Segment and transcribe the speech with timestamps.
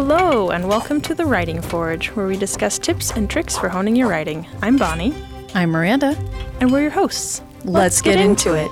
[0.00, 3.96] Hello, and welcome to the Writing Forge, where we discuss tips and tricks for honing
[3.96, 4.46] your writing.
[4.62, 5.12] I'm Bonnie,
[5.54, 6.16] I'm Miranda.
[6.60, 7.42] and we're your hosts.
[7.64, 8.70] Let's, get, into it.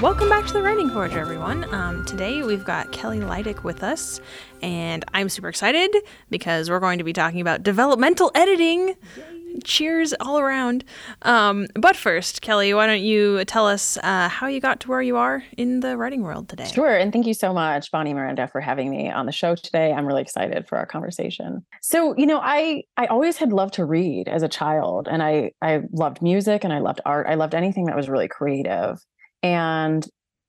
[0.00, 1.64] Welcome back to the Writing Forge, everyone.
[1.74, 4.20] Um, today we've got Kelly Lydick with us,
[4.62, 5.92] and I'm super excited
[6.30, 8.94] because we're going to be talking about developmental editing.
[9.64, 10.84] Cheers all around.
[11.22, 15.02] Um, but first, Kelly, why don't you tell us uh, how you got to where
[15.02, 16.66] you are in the writing world today?
[16.66, 16.96] Sure.
[16.96, 19.92] And thank you so much, Bonnie Miranda, for having me on the show today.
[19.92, 21.64] I'm really excited for our conversation.
[21.82, 25.52] So, you know, I I always had loved to read as a child, and I
[25.62, 27.26] I loved music and I loved art.
[27.28, 28.98] I loved anything that was really creative.
[29.42, 30.06] And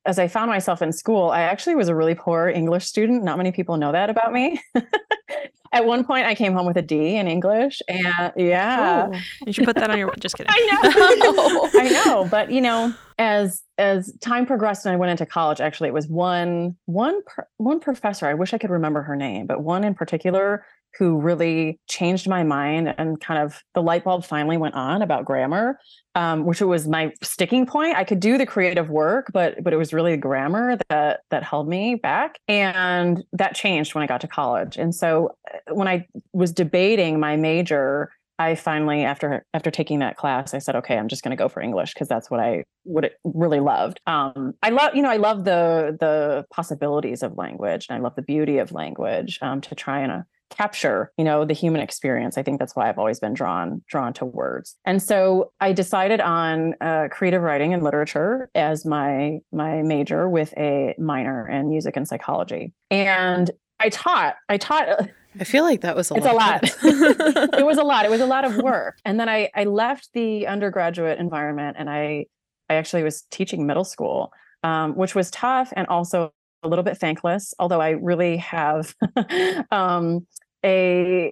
[0.07, 3.23] as I found myself in school, I actually was a really poor English student.
[3.23, 4.59] Not many people know that about me.
[5.71, 9.53] At one point, I came home with a D in English, and yeah, Ooh, you
[9.53, 10.13] should put that on your.
[10.19, 10.51] Just kidding.
[10.55, 11.69] I know.
[11.79, 12.27] I know.
[12.29, 16.07] But you know, as as time progressed and I went into college, actually, it was
[16.07, 17.21] one one
[17.57, 18.27] one professor.
[18.27, 20.65] I wish I could remember her name, but one in particular
[20.97, 25.25] who really changed my mind and kind of the light bulb finally went on about
[25.25, 25.79] grammar,
[26.15, 27.95] um, which was my sticking point.
[27.95, 31.43] I could do the creative work, but but it was really the grammar that that
[31.43, 34.77] held me back, and that changed when I got to college.
[34.77, 38.11] And so uh, when I was debating my major.
[38.39, 41.49] I finally, after after taking that class, I said, "Okay, I'm just going to go
[41.49, 45.17] for English because that's what I it really loved." Um, I love, you know, I
[45.17, 49.73] love the the possibilities of language, and I love the beauty of language um, to
[49.73, 52.37] try and uh, capture you know the human experience.
[52.37, 54.75] I think that's why i've always been drawn drawn to words.
[54.85, 60.53] And so i decided on uh, creative writing and literature as my my major with
[60.57, 62.73] a minor in music and psychology.
[62.91, 66.33] And i taught i taught I feel like that was a it's lot.
[66.33, 66.63] a lot.
[67.59, 68.05] It was a lot.
[68.05, 68.97] It was a lot of work.
[69.05, 72.25] And then i i left the undergraduate environment and i
[72.69, 74.31] i actually was teaching middle school
[74.63, 76.31] um, which was tough and also
[76.67, 78.93] a little bit thankless although i really have
[79.71, 80.25] um,
[80.65, 81.31] a,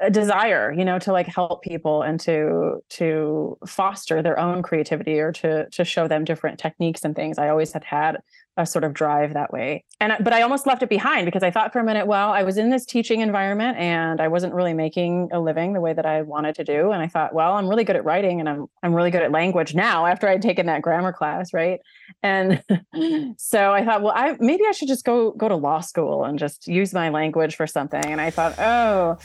[0.00, 5.18] a desire you know to like help people and to to foster their own creativity
[5.18, 7.38] or to to show them different techniques and things.
[7.38, 8.18] I always had had
[8.56, 9.84] a sort of drive that way.
[10.00, 12.42] And but i almost left it behind because i thought for a minute well i
[12.42, 16.06] was in this teaching environment and i wasn't really making a living the way that
[16.06, 16.92] i wanted to do.
[16.92, 19.30] And i thought well i'm really good at writing and i'm i'm really good at
[19.30, 21.80] language now after i'd taken that grammar class right?
[22.22, 22.62] And
[23.38, 26.38] so i thought well i maybe i should just go go to law school and
[26.38, 28.04] just use my language for something.
[28.04, 29.18] And i thought oh.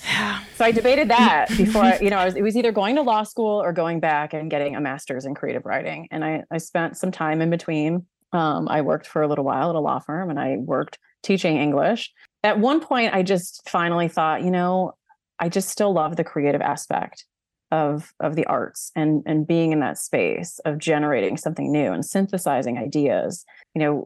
[0.56, 3.24] so i debated that before you know I was, it was either going to law
[3.24, 6.08] school or going back and getting a master's in creative writing.
[6.12, 8.06] And i i spent some time in between.
[8.34, 11.58] Um, i worked for a little while at a law firm and i worked teaching
[11.58, 12.12] english.
[12.44, 14.94] At one point i just finally thought you know
[15.40, 17.26] i just still love the creative aspect
[17.72, 22.06] of of the arts and and being in that space of generating something new and
[22.06, 24.06] synthesizing ideas you know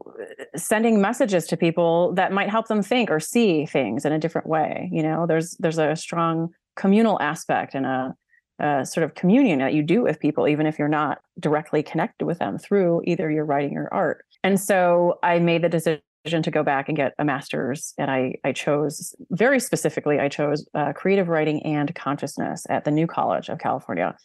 [0.54, 4.46] sending messages to people that might help them think or see things in a different
[4.46, 5.26] way you know?
[5.26, 8.14] There's there's a strong communal aspect and a,
[8.58, 12.26] a sort of communion that you do with people even if you're not directly connected
[12.26, 14.24] with them through either your writing or art.
[14.42, 18.34] And so i made the decision to go back and get a master's and i
[18.44, 23.48] i chose very specifically i chose uh, creative writing and consciousness at the new college
[23.48, 24.16] of california.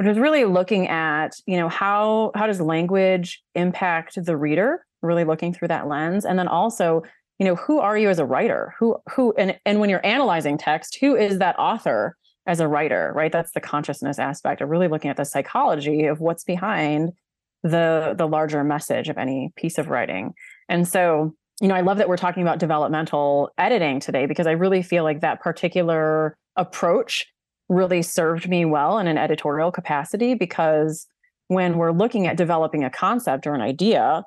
[0.00, 4.86] Which was really looking at you know how how does language impact the reader?
[5.02, 7.02] Really looking through that lens and then also
[7.38, 8.74] you know who are you as a writer?
[8.78, 13.12] Who who and and when you're analyzing text who is that author as a writer
[13.14, 13.30] right?
[13.30, 17.12] That's the consciousness aspect of really looking at the psychology of what's behind
[17.62, 20.32] the the larger message of any piece of writing.
[20.66, 24.52] And so you know i love that we're talking about developmental editing today because i
[24.52, 27.26] really feel like that particular approach
[27.68, 31.06] really served me well in an editorial capacity because
[31.48, 34.24] when we're looking at developing a concept or an idea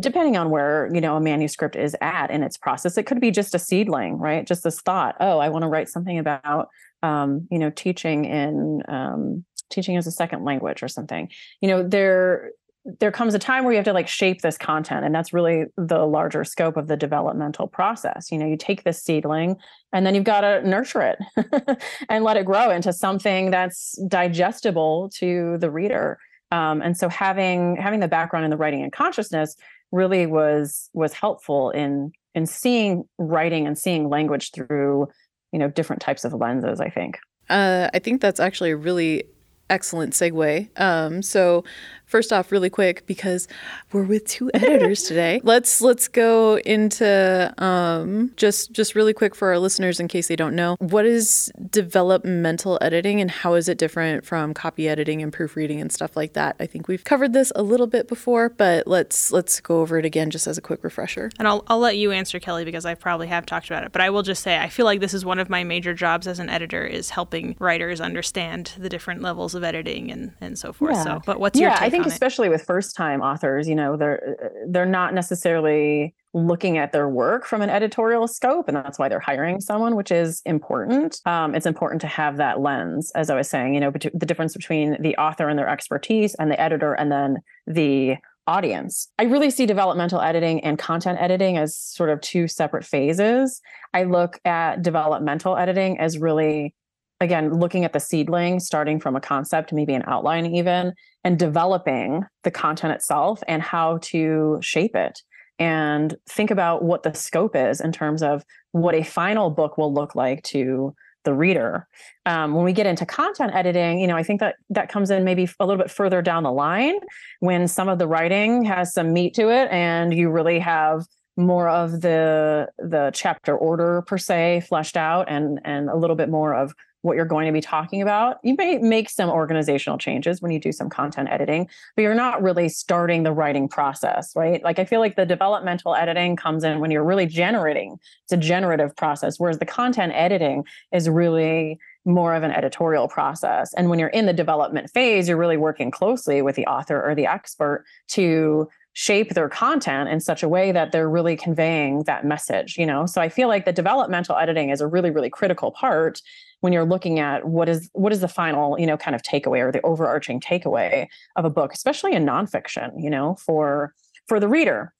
[0.00, 3.30] depending on where you know a manuscript is at in its process it could be
[3.30, 4.46] just a seedling right?
[4.46, 6.68] Just this thought oh i want to write something about
[7.02, 11.30] um, you know teaching in um, teaching as a second language or something.
[11.60, 12.50] You know there
[12.98, 15.64] there comes a time where you have to like shape this content and that's really
[15.76, 18.30] the larger scope of the developmental process.
[18.30, 19.56] You know you take this seedling
[19.92, 21.78] and then you've got to nurture it
[22.08, 26.18] and let it grow into something that's digestible to the reader.
[26.52, 29.56] Um, and so having having the background in the writing and consciousness
[29.92, 35.08] really was was helpful in in seeing writing and seeing language through
[35.52, 37.18] you know different types of lenses i think.
[37.48, 39.24] Uh, I think that's actually a really
[39.70, 40.80] excellent segue.
[40.80, 41.64] Um, so,
[42.10, 43.46] First off, really quick because
[43.92, 45.40] we're with two editors today.
[45.44, 50.34] Let's let's go into um, just just really quick for our listeners in case they
[50.34, 55.32] don't know what is developmental editing and how is it different from copy editing and
[55.32, 56.56] proofreading and stuff like that.
[56.58, 60.04] I think we've covered this a little bit before, but let's let's go over it
[60.04, 61.30] again just as a quick refresher.
[61.38, 64.00] And I'll I'll let you answer Kelly because I probably have talked about it, but
[64.00, 66.40] I will just say I feel like this is one of my major jobs as
[66.40, 70.96] an editor is helping writers understand the different levels of editing and and so forth.
[70.96, 71.04] Yeah.
[71.04, 72.12] So, but what's your yeah, take I think it?
[72.12, 74.36] especially with first time authors, you know, they're
[74.68, 79.18] they're not necessarily looking at their work from an editorial scope and that's why they're
[79.18, 81.20] hiring someone which is important.
[81.26, 84.26] Um, it's important to have that lens as i was saying you know bet- the
[84.26, 88.16] difference between the author and their expertise and the editor and then the
[88.46, 89.08] audience.
[89.18, 93.60] I really see developmental editing and content editing as sort of two separate phases.
[93.94, 96.74] I look at developmental editing as really
[97.20, 100.92] again looking at the seedling starting from a concept maybe an outline even
[101.24, 105.20] and developing the content itself and how to shape it
[105.58, 109.92] and think about what the scope is in terms of what a final book will
[109.92, 110.94] look like to
[111.24, 111.86] the reader.
[112.24, 115.22] Um, when we get into content editing, you know, I think that that comes in
[115.22, 116.98] maybe a little bit further down the line
[117.40, 121.04] when some of the writing has some meat to it, and you really have
[121.36, 126.30] more of the the chapter order per se fleshed out, and and a little bit
[126.30, 128.38] more of what you're going to be talking about.
[128.42, 132.42] You may make some organizational changes when you do some content editing, but you're not
[132.42, 134.62] really starting the writing process, right?
[134.62, 137.98] Like I feel like the developmental editing comes in when you're really generating.
[138.24, 143.74] It's a generative process, whereas the content editing is really more of an editorial process.
[143.74, 147.14] And when you're in the development phase, you're really working closely with the author or
[147.14, 152.24] the expert to shape their content in such a way that they're really conveying that
[152.24, 153.06] message, you know?
[153.06, 156.20] So I feel like the developmental editing is a really really critical part
[156.60, 159.60] when you're looking at what is what is the final you know kind of takeaway
[159.60, 163.94] or the overarching takeaway of a book especially in nonfiction you know for
[164.26, 164.92] for the reader.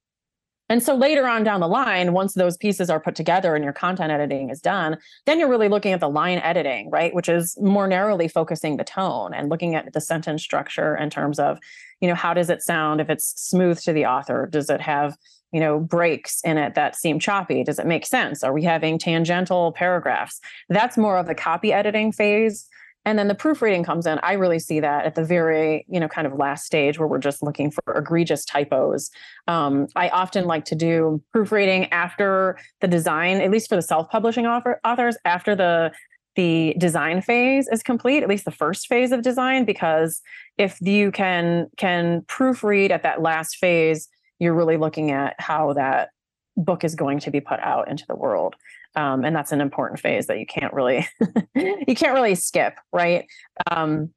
[0.69, 3.73] And so later on down the line once those pieces are put together and your
[3.73, 7.59] content editing is done then you're really looking at the line editing right which is
[7.61, 11.59] more narrowly focusing the tone and looking at the sentence structure in terms of
[12.01, 14.49] you know how does it sound if it's smooth to the author?
[14.51, 15.17] Does it have
[15.52, 17.64] you know breaks in it that seem choppy.
[17.64, 18.43] Does it make sense?
[18.43, 20.41] Are we having tangential paragraphs?
[20.69, 22.67] That's more of the copy editing phase.
[23.06, 24.19] And then the proofreading comes in.
[24.23, 27.19] I really see that at the very you know kind of last stage where we're
[27.19, 29.11] just looking for egregious typos.
[29.47, 34.47] Um, i often like to do proofreading after the design at least for the self-publishing
[34.47, 35.93] author, authors after the
[36.37, 40.23] the design phase is complete at least the first phase of design because
[40.58, 44.08] if you can can proofread at that last phase
[44.41, 46.11] you're really looking at how that
[46.57, 48.57] book is going to be put out into the world.
[48.97, 51.07] Um, and that's an important phase that you can't really
[51.55, 53.27] you can't really skip right?
[53.71, 54.13] Um,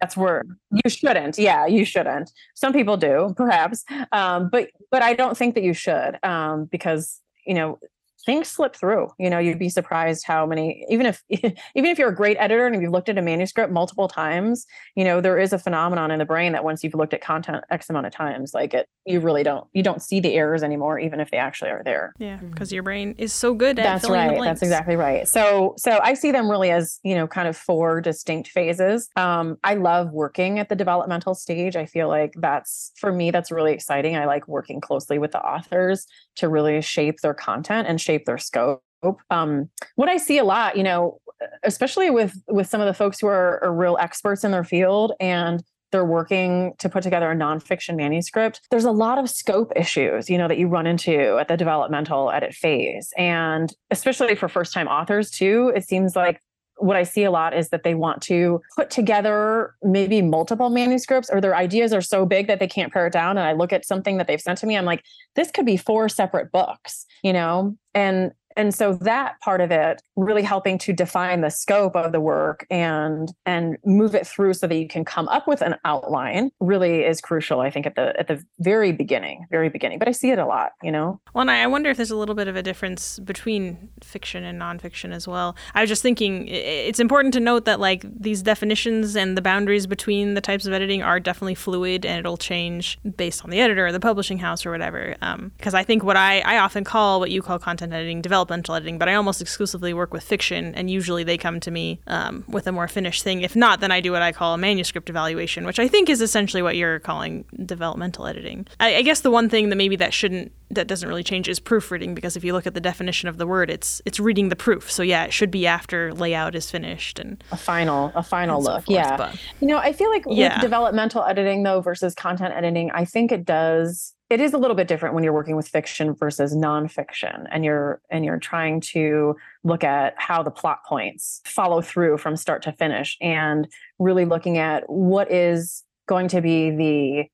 [0.00, 1.36] that's where you shouldn't.
[1.36, 2.30] Yeah you shouldn't.
[2.54, 3.84] Some people do perhaps.
[4.12, 7.78] Um, but but i don't think that you should um, because you know
[8.24, 9.08] things slip through.
[9.18, 12.66] You know you'd be surprised how many even if even if you're a great editor
[12.66, 16.18] and you've looked at a manuscript multiple times you know there is a phenomenon in
[16.18, 19.20] the brain that once you've looked at content x amount of times like it you
[19.20, 22.12] really don't you don't see the errors anymore even if they actually are there.
[22.18, 24.60] Yeah, because your brain is so good at that's filling the right blanks.
[24.60, 25.26] that's exactly right.
[25.26, 29.08] So so i see them really as you know kind of four distinct phases.
[29.16, 31.76] Um, i love working at the developmental stage.
[31.76, 34.16] I feel like that's for me that's really exciting.
[34.16, 38.38] I like working closely with the authors to really shape their content and shape their
[38.38, 38.82] scope.
[39.30, 41.18] Um, what i see a lot you know
[41.64, 45.12] especially with with some of the folks who are, are real experts in their field
[45.18, 50.30] and they're working to put together a nonfiction manuscript there's a lot of scope issues
[50.30, 53.12] you know that you run into at the developmental edit phase.
[53.18, 56.40] And especially for first time authors too it seems like
[56.82, 61.30] what I see a lot is that they want to put together maybe multiple manuscripts
[61.30, 63.38] or their ideas are so big that they can't pare it down.
[63.38, 65.04] And I look at something that they've sent to me, I'm like,
[65.36, 67.76] this could be four separate books, you know?
[67.94, 72.20] And and so that part of it really helping to define the scope of the
[72.20, 76.50] work and and move it through so that you can come up with an outline
[76.60, 80.12] really is crucial i think at the at the very beginning very beginning but i
[80.12, 82.48] see it a lot you know Well, and I wonder if there's a little bit
[82.48, 85.56] of a difference between fiction and nonfiction as well.
[85.74, 89.86] I was just thinking it's important to note that like these definitions and the boundaries
[89.86, 93.86] between the types of editing are definitely fluid and it'll change based on the editor
[93.86, 95.16] or the publishing house or whatever.
[95.22, 98.41] Um, because I think what I, I often call what you call content editing development
[98.44, 102.00] developmental editing, but I almost exclusively work with fiction, and usually they come to me
[102.08, 103.42] um, with a more finished thing.
[103.42, 106.20] If not, then I do what I call a manuscript evaluation, which I think is
[106.20, 108.66] essentially what you're calling developmental editing.
[108.80, 111.60] I, I guess the one thing that maybe that shouldn't that doesn't really change is
[111.60, 114.56] proofreading because if you look at the definition of the word, it's it's reading the
[114.56, 114.90] proof.
[114.90, 118.72] So yeah, it should be after layout is finished and a final a final so
[118.72, 118.84] look.
[118.86, 120.54] forth, yeah, but- you know, I feel like Yeah.
[120.54, 124.74] with developmental editing though versus content editing, I think it does it is a little
[124.74, 129.36] bit different when you're working with fiction versus nonfiction and you're and you're trying to
[129.62, 134.56] look at how the plot points follow through from start to finish and really looking
[134.56, 137.24] at what is going to be the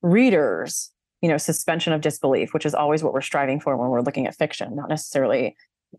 [0.00, 4.00] readers you know suspension of disbelief which is always what we're striving for when we're
[4.00, 5.54] looking at fiction not necessarily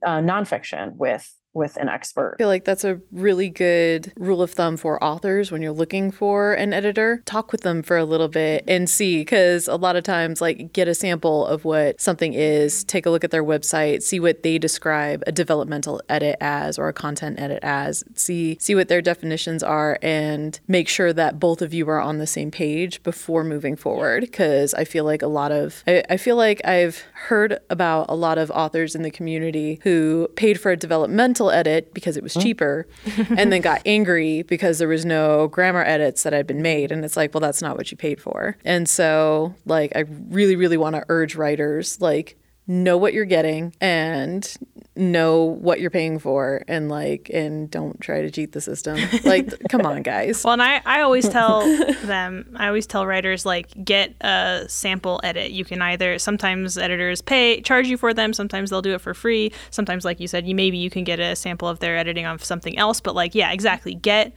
[0.08, 4.52] uh, nonfiction with with an expert I feel like that's a really good rule of
[4.52, 7.24] thumb for authors when you're looking for an editor.
[7.26, 10.72] Talk with them for a little bit and see, because a lot of times, like,
[10.72, 14.44] get a sample of what something is, take a look at their website, see what
[14.44, 19.02] they describe a developmental edit as or a content edit as, see see what their
[19.02, 23.44] definitions are, and make sure that both of you are on the same page before
[23.44, 24.22] moving forward.
[24.22, 28.16] Because I feel like a lot of, I, I feel like I've heard about a
[28.16, 32.34] lot of authors in the community who paid for a developmental edit because it was
[32.34, 32.42] hmm.
[32.42, 32.88] cheaper
[33.38, 37.04] and then got angry because there was no grammar edits that had been made and
[37.06, 38.58] it's like well that's not what you paid for.
[38.63, 43.74] And so like i really really want to urge writers like know what you're getting
[43.79, 44.55] and
[44.95, 49.53] know what you're paying for and like and don't try to cheat the system like
[49.69, 51.62] come on guys Well, and I, I always tell
[52.03, 55.51] them, I always tell writers, like, get a sample edit.
[55.51, 59.13] You can either, sometimes editors pay, charge you for them, sometimes they'll do it for
[59.13, 59.51] free.
[59.69, 62.43] Sometimes, like you said, you maybe you can get a sample of their editing of
[62.43, 63.00] something else.
[63.00, 63.93] But, like, yeah, exactly.
[63.93, 64.33] Get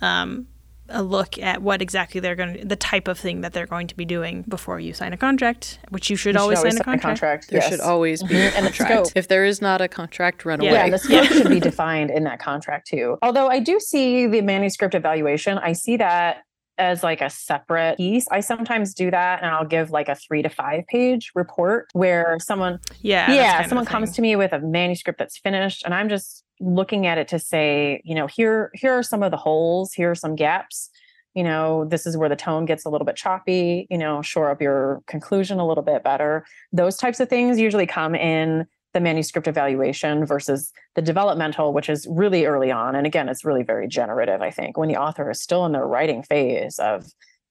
[0.00, 0.46] um,
[0.88, 3.86] a look at what exactly they're going to, the type of thing that they're going
[3.88, 6.80] to be doing before you sign a contract, which you should, You should always, sign
[6.80, 7.50] a contract.
[7.50, 7.68] there yes.
[7.70, 8.56] should always be a Mhm.
[8.56, 9.12] And the contract scope.
[9.16, 12.10] if there is not a contract run away Yeah, and the scope should be defined
[12.10, 13.18] in that contract too.
[13.22, 16.42] Although I do see the manuscript evaluation, I see that
[16.78, 18.26] as like a separate piece.
[18.30, 22.36] I sometimes do that and I'll give like a three to five page report where
[22.38, 23.32] someone, Yeah.
[23.32, 27.18] yeah, someone comes to me with a manuscript that's finished and I'm just looking at
[27.18, 30.34] it to say, you know, here, here are some of the holes, here are some
[30.34, 30.90] gaps.
[31.34, 34.50] You know, this is where the tone gets a little bit choppy, you know, shore
[34.50, 36.46] up your conclusion a little bit better.
[36.72, 42.06] Those types of things usually come in the manuscript evaluation versus the developmental, which is
[42.08, 42.94] really early on.
[42.94, 45.86] And again, it's really very generative, I think, when the author is still in their
[45.86, 47.04] writing phase of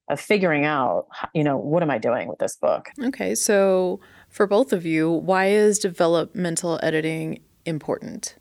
[0.07, 2.89] of figuring out, you know, what am I doing with this book?
[3.03, 8.35] Okay, so for both of you, why is developmental editing important?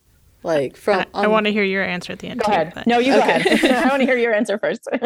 [0.45, 2.41] Like from I, I um, want to hear your answer at the end.
[2.41, 2.73] Go too, ahead.
[2.75, 3.43] but- No, you Okay.
[3.43, 3.71] go ahead.
[3.87, 4.87] I want to hear your answer first.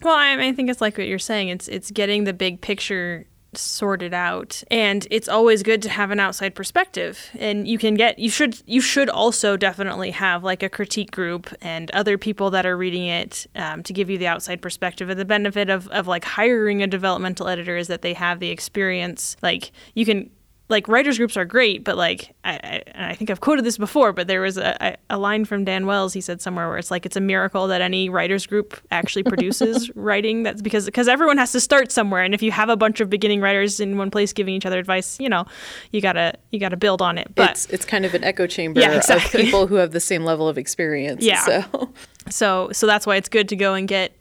[0.00, 1.48] Well, I, I think it's like what you're saying.
[1.48, 6.20] It's it's getting the big picture sorted out, and it's always good to have an
[6.20, 7.30] outside perspective.
[7.36, 11.52] And you can get you should you should also definitely have like a critique group
[11.60, 15.08] and other people that are reading it um, to give you the outside perspective.
[15.10, 18.50] And the benefit of of like hiring a developmental editor is that they have the
[18.50, 19.36] experience.
[19.42, 20.30] Like you can
[20.70, 24.12] like writers groups are great, but like I, I, I think I've quoted this before,
[24.12, 26.12] but there was a, a line from Dan Wells.
[26.12, 29.90] He said somewhere where it's like it's a miracle that any writers group actually produces
[29.96, 30.42] writing.
[30.42, 33.08] That's because because everyone has to start somewhere, and if you have a bunch of
[33.08, 35.46] beginning writers in one place giving each other advice, you know,
[35.90, 37.34] you gotta you gotta build on it.
[37.34, 39.40] But it's it's kind of an echo chamber Yeah, exactly.
[39.40, 41.24] of people who have the same level of experience.
[41.28, 41.44] Yeah.
[41.44, 41.90] So
[42.30, 44.12] So so that's why it's good to go and get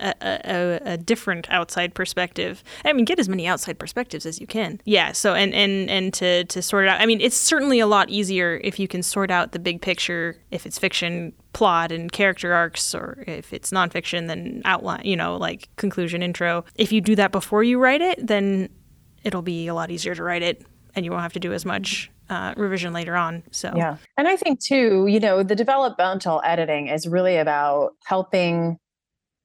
[0.00, 2.62] a, a, a different outside perspective.
[2.84, 4.80] I mean, get as many outside perspectives as you can.
[4.84, 5.12] Yeah.
[5.12, 7.00] So and and and to to sort it out.
[7.00, 10.36] I mean, it's certainly a lot easier if you can sort out the big picture.
[10.50, 15.02] If it's fiction, plot and character arcs, or if it's nonfiction, then outline.
[15.04, 16.64] You know, like conclusion, intro.
[16.76, 18.68] If you do that before you write it, then
[19.24, 20.64] it'll be a lot easier to write it,
[20.94, 23.42] and you won't have to do as much uh, revision later on.
[23.50, 23.96] So Yeah.
[24.16, 28.78] And I think too, you know, the developmental editing is really about helping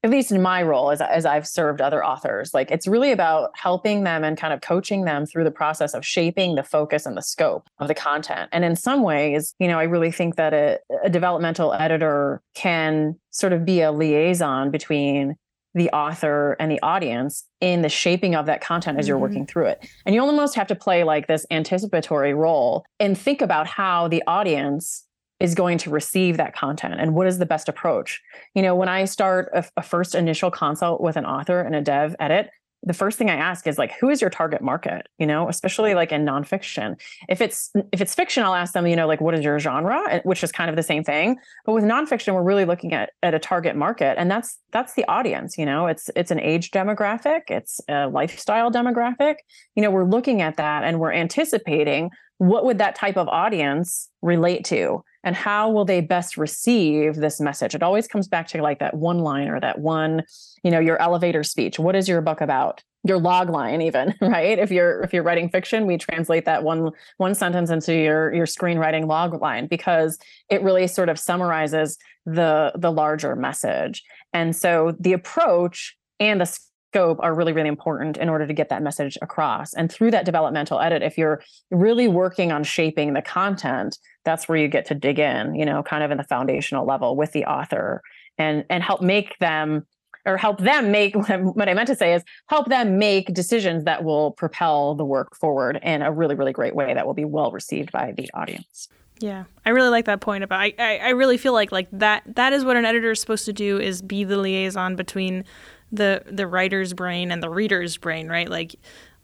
[0.04, 3.52] at least in my role as as I've served other authors, like it's really about
[3.56, 7.16] helping them and kind of coaching them through the process of shaping the focus and
[7.16, 8.50] the scope of the content.
[8.52, 13.16] And in some ways, you know, I really think that a, a developmental editor can
[13.32, 15.36] sort of be a liaison between
[15.76, 19.22] the author and the audience in the shaping of that content as you're Mhm.
[19.22, 19.88] working through it.
[20.06, 24.22] And you almost have to play like this anticipatory role and think about how the
[24.28, 25.08] audience
[25.40, 28.22] is going to receive that content and what is the best approach.
[28.56, 31.82] You know, when I start a, a first initial consult with an author and a
[31.82, 32.50] dev edit,
[32.86, 35.08] the first thing I ask is like, who is your target market?
[35.18, 37.00] You know, especially like in nonfiction.
[37.30, 40.22] If it's if it's fiction, I'll ask them, you know, like what is your genre,
[40.24, 41.38] which is kind of the same thing.
[41.66, 45.06] But with nonfiction, we're really looking at at a target market, and that's that's the
[45.08, 45.58] audience.
[45.58, 49.36] You know, it's it's an age demographic, it's a lifestyle demographic.
[49.76, 54.10] You know, we're looking at that and we're anticipating what would that type of audience
[54.22, 55.04] relate to?
[55.24, 57.76] And how will they best receive this message?
[57.76, 60.24] It always comes back to like that one line or that one,
[60.64, 61.80] you know, your elevator speech.
[61.80, 62.84] What is your book about?
[63.06, 64.58] Your log line, even, right?
[64.58, 68.46] If you're if you're writing fiction, we translate that one one sentence into your your
[68.46, 70.18] screenwriting log line because
[70.50, 74.04] it really sort of summarizes the the larger message.
[74.34, 76.60] And so the approach and the
[76.94, 80.26] scope are really really important in order to get that message across and through that
[80.26, 84.94] developmental edit if you're really working on shaping the content that's where you get to
[84.94, 88.02] dig in you know kind of in the foundational level with the author
[88.38, 89.84] and and help make them
[90.26, 94.04] or help them make what I meant to say is help them make decisions that
[94.04, 97.52] will propel the work forward in a really, really great way that will be well
[97.52, 98.88] received by the audience.
[99.20, 100.60] Yeah, I really like that point about.
[100.60, 103.46] I, I, I really feel like like that that is what an editor is supposed
[103.46, 105.46] to do is be the liaison between
[105.94, 108.50] the the writer's brain and the reader's brain, right?
[108.50, 108.76] Like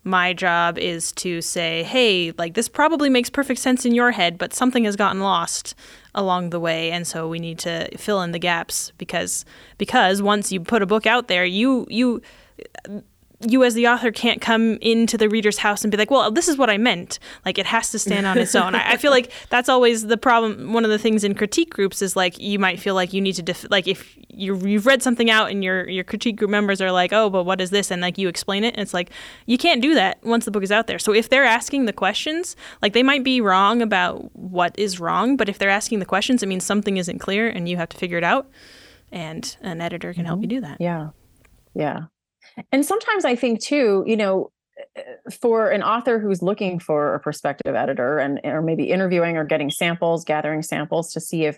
[0.03, 4.37] my job is to say, hey, like this probably makes perfect sense in your head,
[4.37, 5.75] but something has gotten lost
[6.15, 9.43] along the way, and so we need to fill in the gaps because
[9.77, 12.21] because once you put a book out there, you you
[13.47, 16.49] you as the author can't come into the reader's house and be like, well, this
[16.49, 17.19] is what I meant.
[17.45, 18.75] Like it has to stand on its own.
[18.75, 20.73] I, I, feel like that's always the problem.
[20.73, 23.33] One of the things in critique groups is like you might feel like you need
[23.33, 26.81] to def- like if you you've read something out and your your critique group members
[26.81, 27.91] are like, oh, but what is this?
[27.91, 29.11] And like you explain it, and it's like
[29.45, 30.99] you can't do that once the book is out there.
[30.99, 35.37] So if they're asking the questions, like they might be wrong about what is wrong,
[35.37, 37.97] but if they're asking the questions, it means something isn't clear, and you have to
[37.97, 38.49] figure it out.
[39.11, 40.27] And an editor can mm-hmm.
[40.27, 40.77] help you do that.
[40.79, 41.09] Yeah,
[41.73, 42.03] yeah.
[42.71, 44.51] And sometimes I think too, you know,
[44.97, 45.01] uh,
[45.41, 49.69] for an author who's looking for a prospective editor and or maybe interviewing or getting
[49.69, 51.57] samples, gathering samples to see if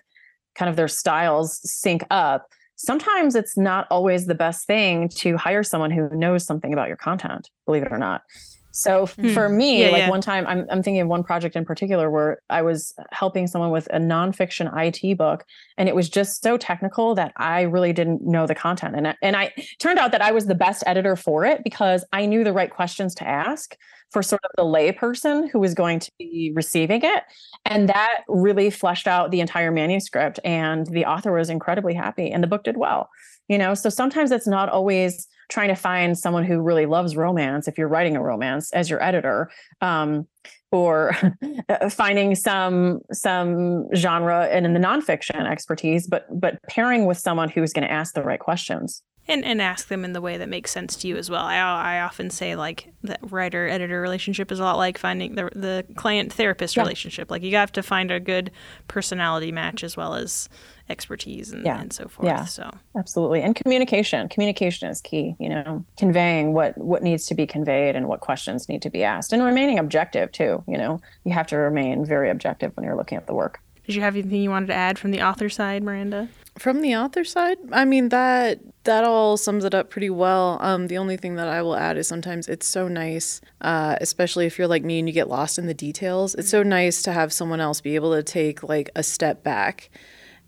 [0.55, 5.63] kind of their styles sync up, sometimes it's not always the best thing to hire
[5.63, 8.23] someone who knows something about your content, believe it or not.
[8.71, 9.33] So hmm.
[9.33, 10.09] for me, yeah, like yeah.
[10.09, 13.71] one time, I'm, I'm thinking of one project in particular where I was helping someone
[13.71, 15.45] with a nonfiction IT book,
[15.77, 18.95] and it was just so technical that I really didn't know the content.
[18.95, 22.25] And and I turned out that I was the best editor for it because I
[22.25, 23.75] knew the right questions to ask
[24.09, 27.23] for sort of the layperson who was going to be receiving it,
[27.65, 30.39] and that really fleshed out the entire manuscript.
[30.45, 33.09] And the author was incredibly happy, and the book did well.
[33.49, 37.67] You know, so sometimes it's not always trying to find someone who really loves romance
[37.67, 40.25] if you're writing a romance as your editor um,
[40.71, 41.13] or
[41.89, 47.73] finding some some genre and in the nonfiction expertise but but pairing with someone who's
[47.73, 50.71] going to ask the right questions and and ask them in the way that makes
[50.71, 51.43] sense to you as well.
[51.43, 55.49] I I often say like the writer editor relationship is a lot like finding the
[55.55, 56.83] the client therapist yeah.
[56.83, 57.31] relationship.
[57.31, 58.51] Like you have to find a good
[58.87, 60.49] personality match as well as
[60.89, 61.79] expertise and, yeah.
[61.79, 62.27] and so forth.
[62.27, 62.45] Yeah.
[62.45, 63.41] So absolutely.
[63.41, 64.27] And communication.
[64.29, 68.67] Communication is key, you know, conveying what what needs to be conveyed and what questions
[68.69, 69.33] need to be asked.
[69.33, 71.01] And remaining objective too, you know.
[71.23, 73.59] You have to remain very objective when you're looking at the work.
[73.85, 76.29] Did you have anything you wanted to add from the author side, Miranda?
[76.61, 80.59] From the author side, I mean that that all sums it up pretty well.
[80.61, 84.45] Um, the only thing that I will add is sometimes it's so nice, uh, especially
[84.45, 86.35] if you're like me and you get lost in the details.
[86.35, 89.89] It's so nice to have someone else be able to take like a step back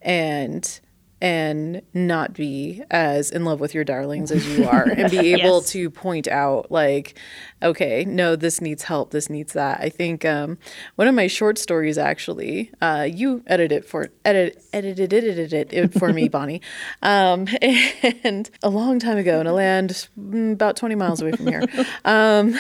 [0.04, 0.80] and
[1.24, 5.60] and not be as in love with your darlings as you are and be able
[5.60, 5.70] yes.
[5.70, 7.18] to point out like
[7.62, 9.80] okay no this needs help this needs that.
[9.80, 10.58] I think um,
[10.96, 15.74] one of my short stories actually uh, you edited it for edit, edited, edited it,
[15.74, 16.62] it for me bonnie.
[17.02, 17.48] Um,
[18.24, 21.64] and a long time ago in a land mm, about 20 miles away from here.
[22.06, 22.56] Um,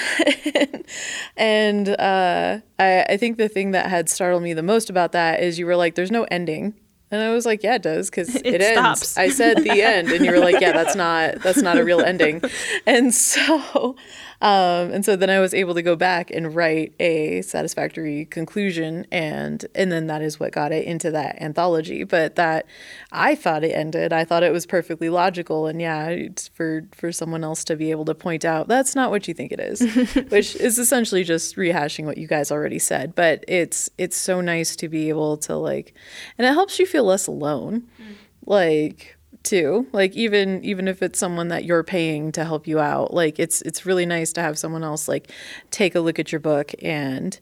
[1.37, 5.41] and uh, I, I think the thing that had startled me the most about that
[5.41, 6.75] is you were like there's no ending
[7.13, 9.15] and I was like, yeah, it does because it, it, ends.
[9.17, 12.01] I said the end, and you were like, yeah, that's not that's not a real
[12.05, 12.41] ending.
[12.87, 13.95] And so
[14.43, 19.07] um, and so then I was able to go back and write a satisfactory conclusion,
[19.09, 22.03] and and then that is what got it into that anthology.
[22.03, 22.65] But that
[23.13, 24.11] I thought it ended.
[24.11, 27.89] I thought it was perfectly logical, and yeah, it's for for someone else to be
[27.91, 29.79] able to point out that's not what you think it is,
[30.29, 33.15] which is essentially just rehashing what you guys already said.
[33.15, 35.93] But it's it's so nice to be able to like,
[36.37, 38.15] and it helps you feel less alone, mm.
[38.45, 39.87] like too.
[39.91, 43.61] Like even even if it's someone that you're paying to help you out like it's
[43.63, 45.31] it's really nice to have someone else like
[45.71, 47.39] take a look at your book and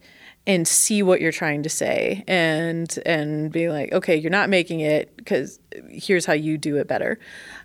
[0.47, 4.79] and see what you're trying to say and and be like okay you're not making
[4.79, 5.59] it because
[5.89, 7.19] here's how you do it better.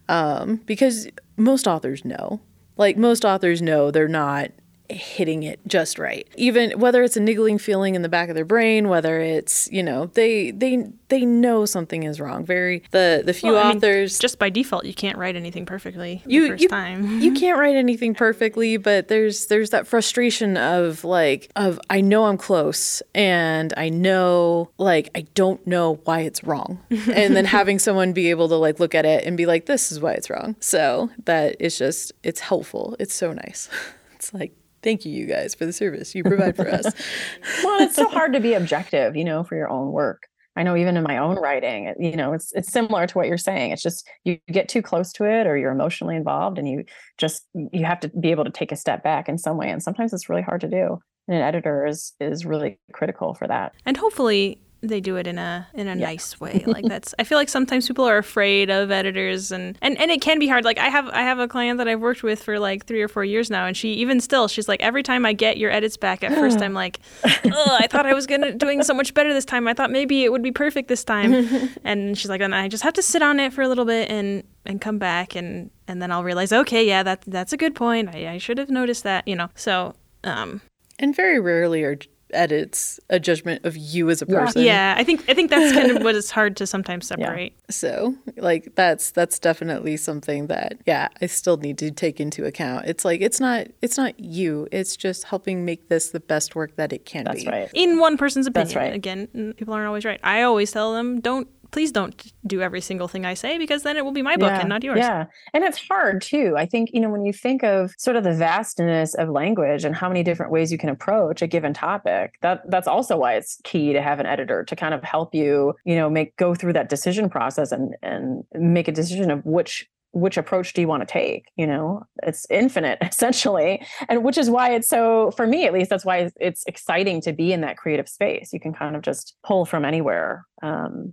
[0.08, 2.40] Um, because most authors know.
[2.76, 4.50] Like most authors know they're not
[4.90, 6.26] hitting it just right.
[6.36, 9.82] Even whether it's a niggling feeling in the back of their brain, whether it's, you
[9.82, 12.44] know, they they they know something is wrong.
[12.44, 15.66] Very the the few Well, I mean, authors just by default, you can't write anything
[15.66, 17.20] perfectly the you first you, time.
[17.20, 22.26] you can't write anything perfectly but there's there's that frustration of like of i know
[22.26, 27.78] i'm close and i know like i don't know why it's wrong and then having
[27.78, 30.30] someone be able to like look at it and be like this is why it's
[30.30, 33.68] wrong so that is just it's helpful it's so nice
[34.14, 36.84] it's like thank you you guys for the service you provide for us
[37.64, 40.26] well, it's so hard to be objective, you know, for your own work.
[40.56, 43.36] I know even in my own writing, you know, it's it's similar to what you're
[43.36, 43.72] saying.
[43.72, 46.84] It's just you get too close to it or you're emotionally involved and you
[47.18, 49.68] just you have to be able to take a step back in some way.
[49.68, 50.98] And sometimes it's really hard to do.
[51.28, 53.74] And an editor is is really critical for that.
[53.84, 56.62] and hopefully they do it in a in a nice way.
[56.66, 60.20] Like that's i feel like sometimes people are afraid of editors and, and and it
[60.20, 60.64] can be hard.
[60.64, 63.08] Like i have i have a client that i've worked with for like three or
[63.08, 65.96] four years now and she even still she's like every time i get your edits
[65.96, 67.00] back at first i'm like
[67.46, 69.66] oh i thought i was gonna doing so much better this time.
[69.68, 71.34] I thought maybe it would be perfect this time.
[71.84, 74.10] And she's like and i just have to sit on it for a little bit
[74.10, 77.74] and and come back and and then i'll realize okay yeah that that's a good
[77.74, 78.08] point.
[78.14, 79.48] I, I should have noticed that you know?
[79.54, 80.60] So um
[80.98, 81.98] and very rarely are
[82.32, 85.90] edits a judgment of you as a person yeah i think i think that's kind
[85.90, 91.08] of what is hard to sometimes separate So, like that's that's definitely something that yeah,
[91.20, 92.86] I still need to take into account.
[92.86, 94.68] It's like it's not it's not you.
[94.70, 97.50] It's just helping make this the best work that it can That's be.
[97.50, 97.70] right.
[97.74, 98.68] in one person's opinion.
[98.68, 98.94] That's right.
[98.94, 100.20] Again, people aren't always right.
[100.22, 103.98] I always tell them, don't, please don't do every single thing I say because then
[103.98, 104.96] it will be my book and not yours.
[104.96, 105.26] Yeah.
[105.52, 106.54] And it's hard too.
[106.56, 109.94] I think, you know, when you think of sort of the vastness of language and
[109.94, 113.60] how many different ways you can approach a given topic, that that's also why it's
[113.62, 116.72] key to have an editor to kind of help you, you know, make go through
[116.72, 121.06] that decision process and and make a decision of which which approach do you want
[121.06, 125.66] to take you know it's infinite essentially and which is why it's so for me
[125.66, 128.72] at least that's why it's, it's exciting to be in that creative space you can
[128.72, 131.12] kind of just pull from anywhere um,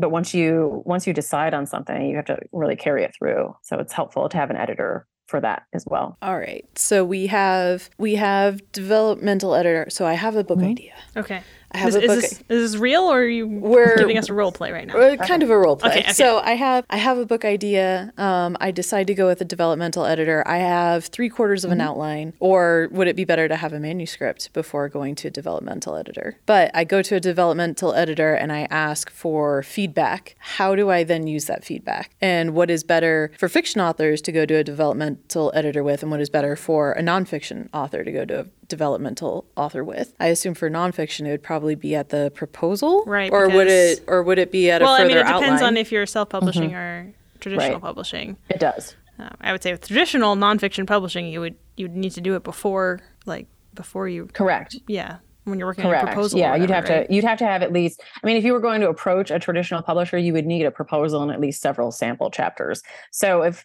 [0.00, 3.54] but once you once you decide on something you have to really carry it through
[3.62, 6.66] so it's helpful to have an editor for that as well All right.
[6.76, 9.86] So we have we have developmental editor.
[9.88, 10.70] So I have a book mm-hmm.
[10.70, 10.94] idea.
[11.16, 11.42] Okay.
[11.72, 14.28] I have is, a is this, is this real or are you We're- giving us
[14.28, 15.16] a role play right now?
[15.16, 15.90] Kind of a role play.
[15.90, 16.12] Okay, okay.
[16.12, 18.12] So I have I have a book idea.
[18.18, 20.42] Um, I decide to go with a developmental editor.
[20.46, 23.80] I have three quarters of an outline, or would it be better to have a
[23.80, 26.38] manuscript before going to a developmental editor?
[26.46, 30.36] But I go to a developmental editor and I ask for feedback.
[30.38, 32.10] How do I then use that feedback?
[32.20, 36.10] And what is better for fiction authors to go to a developmental editor with, and
[36.10, 40.14] what is better for a nonfiction author to go to a developmental author with?
[40.18, 44.02] I assume for nonfiction it would probably be at the proposal, Right, Or would it
[44.06, 44.92] or would it be at a further?
[44.92, 45.62] well, I mean, it depends outline?
[45.64, 47.80] on if you're self-publishing or traditional Right.
[47.82, 48.36] publishing.
[48.48, 52.12] it does Uh, I would say with traditional nonfiction publishing, you would you would need
[52.12, 56.38] to do it before, like before you, correct yeah, when you're working on a proposal.
[56.38, 57.08] yeah, you'd have right?
[57.08, 58.02] to you'd have to have at least.
[58.22, 60.70] I mean, if you were going to approach a traditional publisher, you would need a
[60.70, 62.82] proposal and at least several sample chapters.
[63.10, 63.64] So if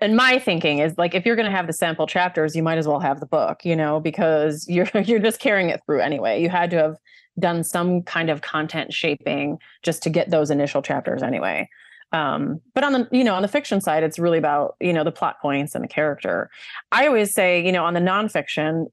[0.00, 2.78] and my thinking is like if you're going to have the sample chapters, you might
[2.78, 6.42] as well have the book, you know, because you're you're just carrying it through anyway.
[6.42, 6.96] You had to have
[7.38, 11.68] done some kind of content shaping just to get those initial chapters anyway.
[12.12, 15.04] Um, but on the you know on the fiction side, it's really about you know
[15.04, 16.50] the plot points and the character.
[16.92, 18.86] I always say you know on the nonfiction,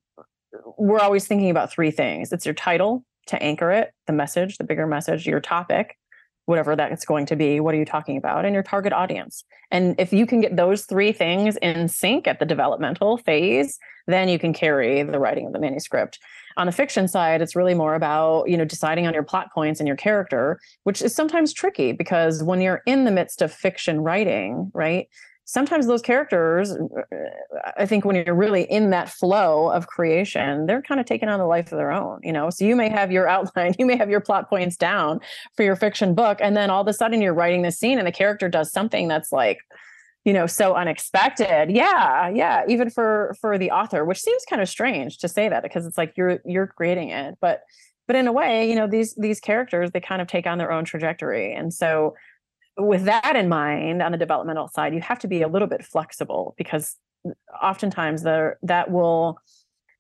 [0.77, 2.31] we're always thinking about three things.
[2.31, 5.97] It's your title to anchor it, the message, the bigger message, your topic,
[6.45, 7.59] whatever that's going to be.
[7.59, 8.45] What are you talking about?
[8.45, 9.43] And your target audience.
[9.71, 14.27] And if you can get those three things in sync at the developmental phase, then
[14.27, 16.19] you can carry the writing of the manuscript.
[16.57, 19.79] On the fiction side, it's really more about, you know, deciding on your plot points
[19.79, 24.01] and your character, which is sometimes tricky because when you're in the midst of fiction
[24.01, 25.07] writing, right?
[25.53, 27.01] Sometimes those characters uh,
[27.77, 31.39] i think when you're really in that flow of creation they're kind of taking on
[31.39, 32.49] a life of their own you know?
[32.49, 35.19] So you may have your outline you may have your plot points down
[35.55, 38.07] for your fiction book and then all of a sudden you're writing the scene and
[38.07, 39.59] the character does something that's like
[40.25, 41.69] you know so unexpected.
[41.69, 45.61] Yeah yeah even for for the author which seems kind of strange to say that
[45.61, 47.61] because it's like you're you're creating it but
[48.07, 50.71] but in a way you know these these characters they kind of take on their
[50.71, 51.53] own trajectory.
[51.53, 52.15] And so
[52.77, 55.83] with that in mind on the developmental side you have to be a little bit
[55.85, 56.95] flexible because
[57.61, 59.37] oftentimes the that will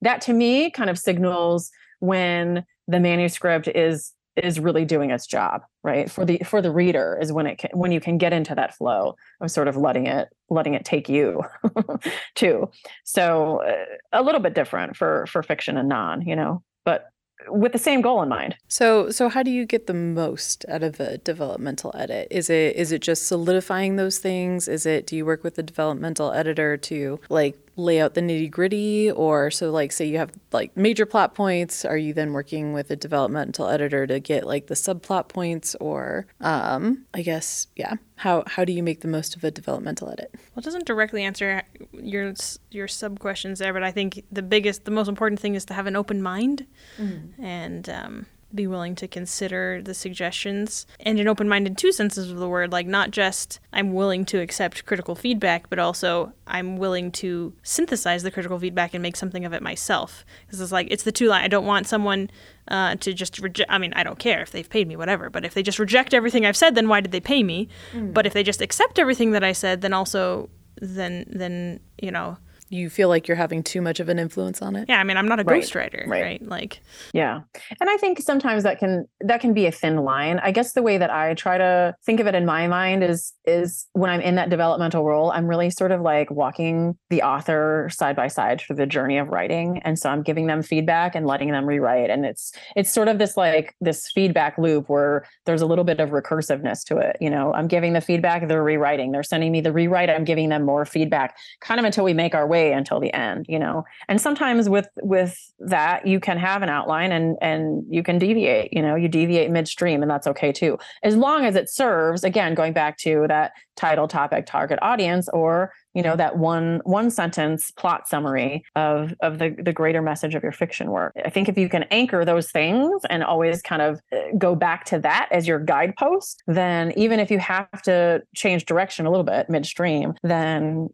[0.01, 5.61] that to me kind of signals when the manuscript is is really doing its job
[5.83, 6.09] right?
[6.09, 8.75] For the for the reader is when it can, when you can get into that
[8.75, 11.43] flow of sort of letting it letting it take you
[12.35, 12.69] too.
[13.03, 13.85] So uh,
[14.19, 16.63] a little bit different for for fiction and non you know?
[16.85, 17.05] But
[17.47, 20.83] with the same goal in mind So so how do you get the most out
[20.83, 22.27] of a developmental edit?
[22.31, 24.67] Is it is it just solidifying those things?
[24.67, 28.49] Is it do you work with the developmental editor to like lay out the nitty
[28.49, 32.71] gritty or so like say you have like major plot points are you then working
[32.73, 37.95] with a developmental editor to get like the subplot points or um i guess yeah
[38.15, 41.23] how how do you make the most of a developmental edit well it doesn't directly
[41.23, 42.33] answer your
[42.69, 45.73] your sub questions there but i think the biggest the most important thing is to
[45.73, 47.43] have an open mind mm-hmm.
[47.43, 50.85] and um be willing to consider the suggestions.
[50.99, 54.25] And an open mind in two senses of the word like not just i'm willing
[54.25, 59.15] to accept critical feedback but also i'm willing to synthesize the critical feedback and make
[59.15, 60.25] something of it myself.
[60.45, 62.29] Because it's like it's the two line i don't want someone
[62.67, 65.45] uh, to just reject i mean i don't care if they've paid me whatever but
[65.45, 67.67] if they just reject everything i've said then why did they pay me?
[67.93, 68.13] Mm.
[68.13, 70.49] but if they just accept everything that i said then also
[70.81, 72.37] then then you know
[72.73, 74.89] you feel like you're having too much of an influence on it.
[74.89, 75.63] Yeah, I mean, I'm not a right.
[75.63, 76.23] ghostwriter, right.
[76.23, 76.47] right?
[76.47, 76.81] Like,
[77.13, 77.41] yeah,
[77.79, 80.39] and I think sometimes that can that can be a thin line.
[80.39, 83.33] I guess the way that I try to think of it in my mind is
[83.45, 87.89] is when I'm in that developmental role, I'm really sort of like walking the author
[87.91, 91.27] side by side through the journey of writing, and so I'm giving them feedback and
[91.27, 95.61] letting them rewrite, and it's it's sort of this like this feedback loop where there's
[95.61, 97.17] a little bit of recursiveness to it.
[97.21, 100.49] You know, I'm giving the feedback, they're rewriting, they're sending me the rewrite, I'm giving
[100.49, 103.83] them more feedback, kind of until we make our way until the end you know?
[104.07, 108.71] And sometimes with with that you can have an outline and and you can deviate
[108.73, 108.95] you know?
[108.95, 110.77] You deviate midstream and that's okay too.
[111.03, 115.73] As long as it serves again going back to that title topic target audience or
[115.93, 120.43] you know that one one sentence plot summary of of the the greater message of
[120.43, 121.13] your fiction work.
[121.23, 124.85] I think if you can anchor those things and always kind of uh, go back
[124.85, 129.23] to that as your guidepost then even if you have to change direction a little
[129.23, 130.89] bit midstream then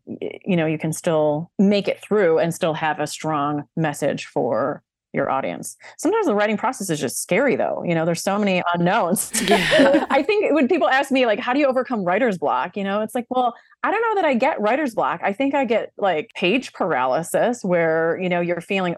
[0.46, 4.84] you know you can still make it through and still have a strong message for
[5.14, 5.76] your audience.
[5.98, 7.84] Sometimes the writing process is just scary though.
[7.84, 9.32] You know, there's so many unknowns.
[9.50, 10.06] Yeah.
[10.12, 13.02] I think when people ask me like how do you overcome writer's block, you know,
[13.02, 15.22] it's like, well, I don't know that I get writer's block.
[15.24, 18.96] I think I get like page paralysis where, you know, you're feeling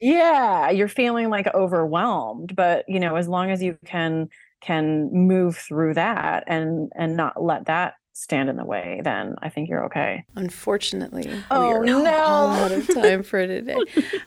[0.00, 4.28] yeah, you're feeling like overwhelmed, but you know, as long as you can
[4.60, 9.48] can move through that and and not let that stand in the way, then I
[9.48, 10.24] think you're okay.
[10.36, 13.78] Unfortunately, oh we are no, out of time for today.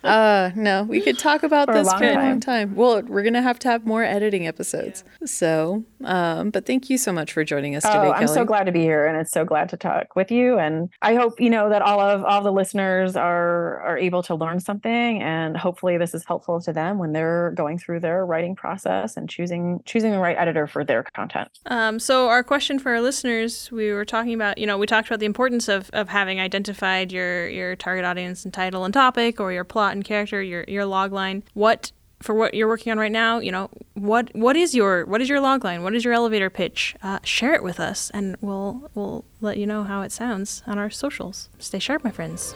[0.03, 2.75] Uh, no, we could talk about for this a for a long time.
[2.75, 5.03] Well, we're gonna have to have more editing episodes.
[5.21, 5.27] Yeah.
[5.27, 7.95] So, um, but thank you so much for joining us today.
[7.95, 8.33] Oh, I'm Kelly.
[8.35, 10.57] so glad to be here, and it's so glad to talk with you.
[10.57, 14.35] And I hope you know that all of all the listeners are are able to
[14.35, 18.55] learn something, and hopefully this is helpful to them when they're going through their writing
[18.55, 21.49] process and choosing choosing the right editor for their content.
[21.67, 25.07] Um, so our question for our listeners we were talking about, you know, we talked
[25.07, 29.39] about the importance of, of having identified your your target audience and title and topic,
[29.39, 31.43] or your plot and character, your your log line.
[31.53, 35.21] What for what you're working on right now, you know, what what is your what
[35.21, 35.83] is your log line?
[35.83, 36.95] What is your elevator pitch?
[37.03, 40.77] Uh, share it with us, and we'll we'll let you know how it sounds on
[40.77, 41.49] our socials.
[41.59, 42.55] Stay sharp, my friends.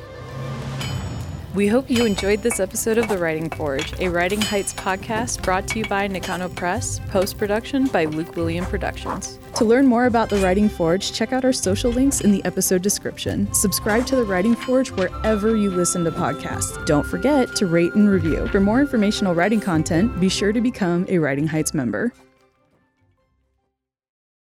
[1.56, 5.68] We hope you enjoyed this episode of The Writing Forge, a Writing Heights podcast brought
[5.70, 9.40] to you by Nakano Press, post production by Luke William Productions.
[9.56, 12.84] To learn more about The Writing Forge, check out our social links in the episode
[12.84, 13.52] description.
[13.52, 16.86] Subscribe to The Writing Forge wherever you listen to podcasts.
[16.86, 18.48] Don't forget to rate and review.
[18.50, 22.14] For more informational writing content, be sure to become a Writing Heights member.